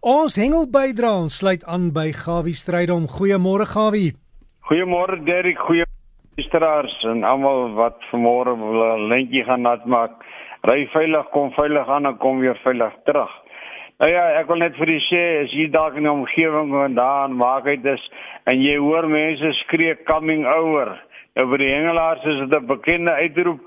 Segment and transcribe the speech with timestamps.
[0.00, 3.04] Ons hengel bydra ons sluit aan by Gawie Strydom.
[3.04, 4.14] Goeiemôre Gawie.
[4.64, 5.84] Goeiemôre Derrick, goeie
[6.38, 10.24] luisteraars en almal wat vanmôre wil 'n lentjie gaan nat maak.
[10.64, 13.28] Ry veilig, kom veilig aan en kom weer veilig terug.
[13.98, 17.36] Nou ja, ek wil net vir u sê as jy dalk in die omgewing vandaan
[17.36, 18.10] maak dit is
[18.46, 20.96] en jy hoor mense skree coming over.
[21.36, 23.60] Nou vir die hengelaars is dit 'n bekende uitroep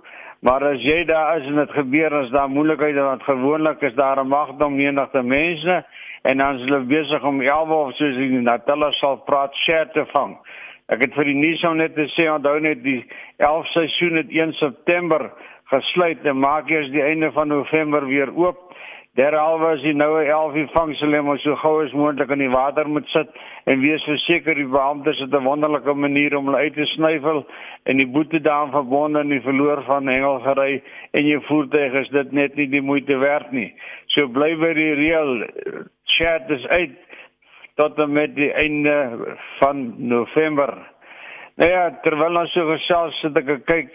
[0.44, 4.20] Maar as jy daar is en dit gebeur as daar moeilikhede want gewoonlik is daar
[4.20, 5.86] 'n magdom menigte mense
[6.24, 10.06] en dan is hulle besig om 11 of soos in Natal sal praat share te
[10.14, 10.38] vang.
[10.92, 13.02] Ek het vir die nuus nou net te sê onthou net die
[13.44, 15.30] 11 seisoen het 1 September
[15.72, 18.70] gesluit en maak eers die einde van November weer oop.
[19.14, 23.06] Derhalwe as die noue 11 vangsel hem so gou as moontlik in die water moet
[23.14, 23.30] sit
[23.70, 27.46] en wees verseker die beamptes het 'n wonderlike manier om hulle uit te snyvel
[27.86, 32.32] en die boete daaraan verbonde aan die verloor van hengelgery en jou voertuig is dit
[32.32, 33.74] net nie die moeite werd nie.
[34.08, 35.46] So bly by die reël
[36.18, 37.00] chat is uit
[37.76, 38.96] tot en met die einde
[39.60, 40.74] van November.
[41.56, 43.94] Nou ja, terwyl ons so gesels sit ek kyk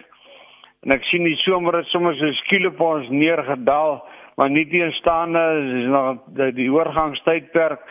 [0.86, 3.98] en ek sien die somer het sommer so skielik op ons neergedaal,
[4.38, 6.22] maar nie teenstaande is nog
[6.54, 7.82] die, oorgangstydperk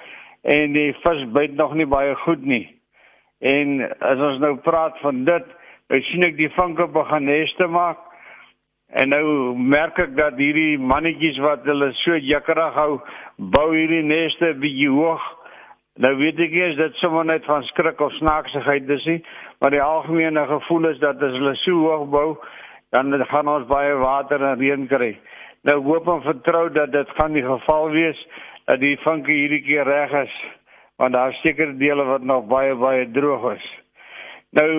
[0.47, 2.65] en die vis byt nog nie baie goed nie.
[3.43, 5.52] En as ons nou praat van dit,
[5.91, 8.06] ek sien ek die vanke begin neste maak
[8.88, 13.02] En nou merk ek dat hierdie mannetjies wat hulle so jekkerig hou,
[13.35, 15.23] bou hierdie neste bietjie hoog.
[15.99, 19.19] Nou weet ek nie as dit sommer net van skrik of snaaksigheid is nie,
[19.59, 22.27] maar die algemene gevoel is dat as hulle so hoog bou,
[22.95, 25.17] dan gaan ons baie water en reën kry.
[25.67, 28.19] Nou hoop en vertrou dat dit gaan die geval wees
[28.69, 30.39] dat die vinke hierdie keer reg is,
[30.95, 33.67] want daar seker dele wat nog baie baie droog is.
[34.55, 34.69] Nou,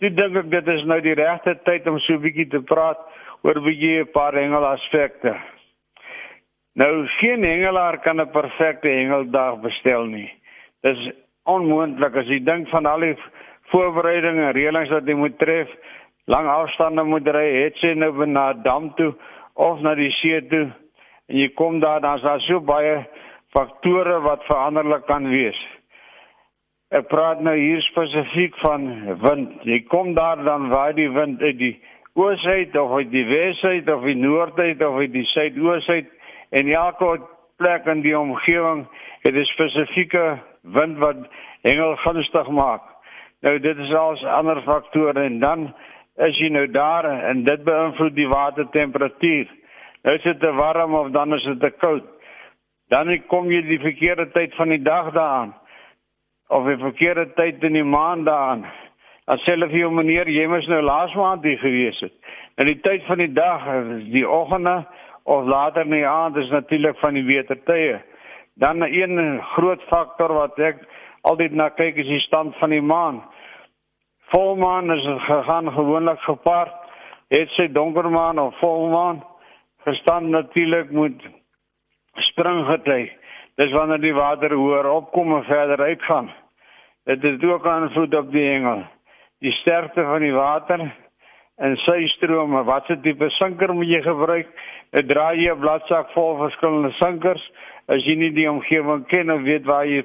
[0.00, 3.00] dit dink ek dit is nou die regte tyd om so 'n bietjie te praat
[3.42, 5.36] oor 'n paar hengel aspekte.
[6.74, 10.32] Nou geen hengelaar kan 'n perfekte hengeldag bestel nie.
[10.82, 11.10] Dis
[11.44, 13.16] onmoontlik as jy dink van al die
[13.72, 15.68] voorbereidings en reëlings wat jy moet tref,
[16.26, 19.14] lang afstande moet ry, het jy nou na dam toe
[19.54, 20.72] of na die see toe
[21.28, 23.06] en jy kom daar dan is daar so baie
[23.54, 25.58] faktore wat veranderlik kan wees.
[26.90, 28.86] Ek praat nou hier spesifiek van
[29.22, 29.62] wind.
[29.62, 31.76] Jy kom daar dan waar die wind uit die
[32.14, 36.08] oosheid of uit die wesheid of die noordheid of uit die suidoosheid
[36.50, 37.20] en elke
[37.56, 38.86] plek in die omgewing
[39.22, 41.16] het 'n spesifieke wind wat
[41.62, 42.82] hengel gunstig maak.
[43.40, 45.74] Nou dit is als ander faktore en dan
[46.16, 49.48] is jy nou daar en dit beïnvloed die watertemperatuur.
[50.02, 52.04] Nou is dit te warm of dan is dit te koud.
[52.88, 55.54] Dan kom jy die verkeerde tyd van die dag daaraan
[56.48, 58.66] of die verkeerde tyd in die maand daaraan.
[59.26, 62.14] As self hier meneer, jy mos nou laas maand hier gewees het.
[62.58, 63.66] In die tyd van die dag,
[64.12, 64.84] die oggende
[65.24, 68.00] of later in die aand is natuurlik van die wetertye.
[68.54, 70.76] Dan 'n een groot faktor wat ek
[71.22, 73.22] altyd na kyk is die stand van die maan.
[74.32, 76.72] Volmaan is gegaan gewoonlik gepaard
[77.28, 79.24] het sy donker maan of volmaan
[79.84, 81.22] gestaan natuurlik moet
[82.14, 83.10] spring gety.
[83.54, 86.30] Dis wanneer die water hoër opkom en verder uitgaan.
[87.04, 88.84] Dit het ook aanvloed op die hengel
[89.40, 90.84] die sterkte van die water
[91.60, 94.48] en sy strome wat se tipe sinker moet jy gebruik?
[94.92, 97.42] Ek draai jy 'n bladsak vol verskillende sinkers.
[97.88, 100.02] As jy nie die omgewing ken of weet waar jy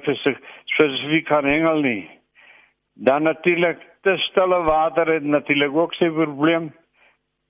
[0.66, 2.16] spesifiek kan hengel nie
[2.96, 6.72] dan natuurlik te stille water het natuurlik ook sy probleem.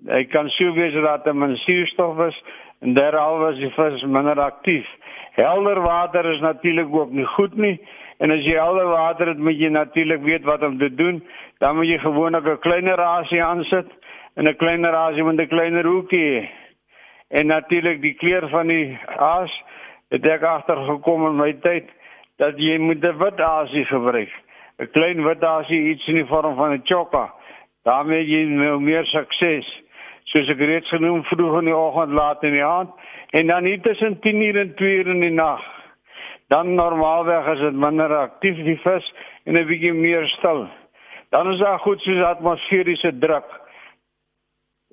[0.07, 2.43] Hy kan sou wees dat daar min suurstof is
[2.81, 4.89] en daaralwe is die vis minder aktief
[5.37, 7.81] helder water is natuurlik ook nie goed nie
[8.19, 11.21] En as jy helder water het, moet jy natuurlik weet wat om te doen.
[11.61, 13.89] Dan moet jy gewoonlik 'n kleiner rasie aansit
[14.35, 16.49] en 'n kleiner rasie met 'n kleiner hoekie.
[17.29, 19.63] En natuurlik die kleur van die aas
[20.09, 21.89] het ek agtergekom in my tyd
[22.37, 24.33] dat jy moet 'n wit aasie gebruik.
[24.79, 27.33] 'n Klein wit aasie iets in die vorm van 'n chokka.
[27.83, 29.83] daarmee jy nou meer sukses.
[30.25, 32.91] Soos ek reeds genoem vroeg in die oggend, laat in die aand
[33.31, 35.76] en dan nie tussen 10:00 en 2:00 in die nag
[36.49, 39.13] dan normaalweg is dit minder aktief die vis
[39.45, 40.69] en 'n bietjie meer stil.
[41.31, 43.49] Dan is daar goed soos atmosferiese druk.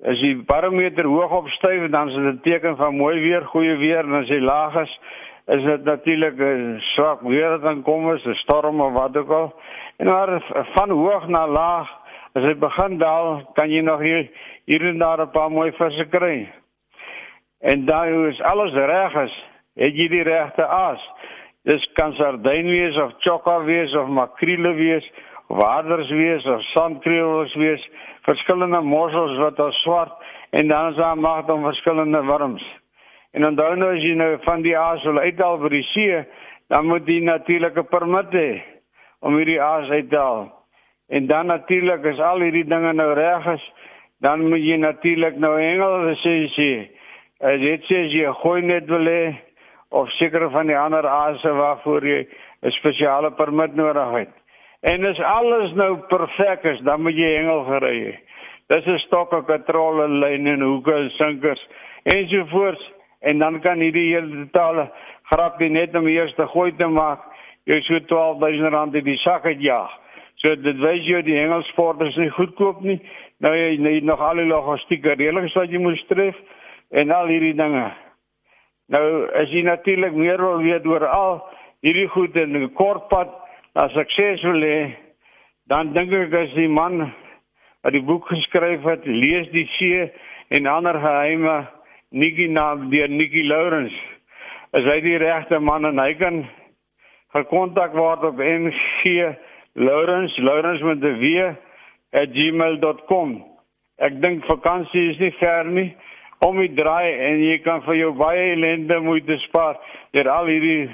[0.04, 4.04] As die barometer hoog opstyg, dan is dit 'n teken van mooi weer, goeie weer
[4.04, 4.98] en as hy laag is,
[5.46, 9.54] is dit natuurlik 'n swak weer wat dan kom, 'n storm of wat ook al.
[9.96, 10.42] En maar
[10.74, 11.88] van hoog na laag,
[12.32, 14.30] as dit begin daal, kan jy nog hier
[14.64, 16.48] hier en daar 'n paar mooi visse kry.
[17.60, 19.44] En daai is alles reg is,
[19.74, 21.10] het jy die regte aas.
[21.64, 25.04] Dis kan sardyn wees of chokka wees of makriele wees
[25.48, 27.84] of aders wees of sandkreels wees,
[28.28, 30.12] verskillende mossels wat al swart
[30.52, 32.64] en dan is daar magte om verskillende wurms.
[33.32, 36.20] En onthou nou as jy nou van die aas wil uithaal vir die see,
[36.68, 38.62] dan moet jy natuurlik 'n permit hê
[39.20, 40.52] om hierdie aas uit te haal.
[41.08, 43.64] En dan natuurlik as al hierdie dinge nou reg is,
[44.20, 46.70] dan moet jy natuurlik nou Engels sê sê.
[47.40, 49.34] As jy sê jy gooi net wil hê
[49.88, 52.26] of seker van die ander aase waarvoor jy
[52.62, 54.32] 'n spesiale permit nodig het.
[54.80, 58.14] En as alles nou perfek is, dan moet jy hengel gery hê.
[58.68, 61.66] Dis 'n stokke kontrole lyn en hoeke en sinkers
[62.02, 64.90] ensovoorts en dan kan hierdie hele totale
[65.22, 67.20] grapie net om eers te gooi te maak.
[67.64, 69.88] Jy so 12000 rand in die sak het ja.
[70.36, 73.00] So dit wys jy die hengelsport is nie goedkoop nie.
[73.40, 76.36] Nou jy nee, nog al die logistieke reëlings wat jy moet stref
[76.90, 77.86] en al hierdie dinge.
[78.92, 81.38] Nou as jy natuurlik meer wil weet oor al
[81.84, 83.30] hierdie goed in 'n kort pad
[83.74, 84.96] na sukses wil hê,
[85.66, 87.12] dan dink ek as die man
[87.82, 90.10] wat die boek geskryf het, lees die see
[90.48, 91.66] en ander geheime
[92.10, 93.96] Nikki naam deur Nikki Lawrence.
[94.72, 96.44] As hy die regte man en hy kan
[97.32, 99.34] gekontak word op NG
[99.74, 101.56] Lawrence Lawrence met die w
[102.12, 103.44] @gmail.com.
[103.98, 105.96] Ek dink vakansie is nie ver nie
[106.44, 109.78] om jy draai en jy kan vir jou baie ellende moeite spaar
[110.12, 110.90] deur al hierdie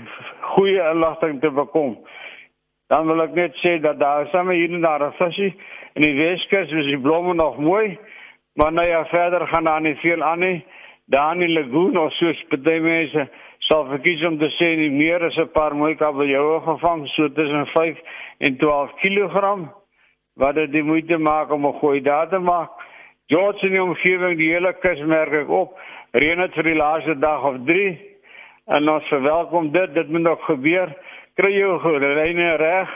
[0.54, 1.96] goeie inligting te bekom.
[2.90, 5.52] Dan wil ek net sê dat daar sommer hier en daar visie
[5.98, 7.98] in die Weskus is die blomme nog mooi,
[8.54, 10.64] maar nou ja verder gaan daar nie veel aan nie.
[11.10, 13.26] Daar in die lagoon of soos baie mense
[13.66, 17.66] sal verkies om te sê nie meer as 'n paar mooi kabeljoue gevang so tussen
[17.66, 17.98] 5
[18.38, 19.68] en 12 kg
[20.36, 22.70] wat dit die moeite maak om 'n goeie daad te maak.
[23.30, 25.76] George in die omgewing die hele kus merk ek op.
[26.18, 27.92] Reën het vir die laaste dag of 3
[28.74, 29.94] en ons verwelkom dit.
[29.94, 30.90] Dit moet nog gebeur.
[31.38, 32.90] Kry jou gereine reg.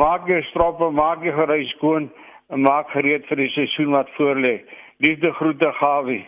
[0.00, 2.08] Maak jou stroppe, maak jou gereis skoon
[2.48, 4.62] en maak gereed vir die seisoen wat voorlê.
[5.04, 6.24] Liefde groete Gawie.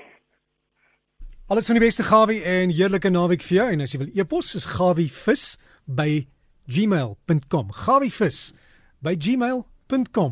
[1.48, 4.52] Alles van die beste Gawie en heerlike naweek vir jou en as jy wil e-pos
[4.60, 5.56] is gawievis
[5.88, 6.26] by
[6.68, 7.72] gmail.com.
[7.86, 8.50] Gawievis
[9.00, 10.30] by gmail.com